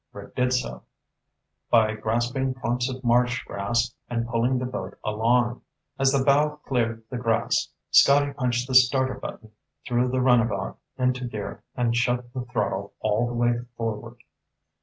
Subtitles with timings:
[0.13, 0.81] Rick did so,
[1.69, 5.61] by grasping clumps of marsh grass and pulling the boat along.
[5.99, 9.51] As the bow cleared the grass, Scotty punched the starter button,
[9.87, 14.17] threw the runabout into gear, and shoved the throttle all the way forward.